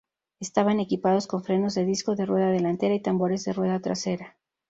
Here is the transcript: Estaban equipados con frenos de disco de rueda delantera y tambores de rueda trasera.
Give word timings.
Estaban 0.39 0.79
equipados 0.79 1.27
con 1.27 1.43
frenos 1.43 1.75
de 1.75 1.85
disco 1.85 2.15
de 2.15 2.25
rueda 2.25 2.49
delantera 2.49 2.95
y 2.95 3.01
tambores 3.03 3.43
de 3.43 3.53
rueda 3.53 3.79
trasera. 3.81 4.35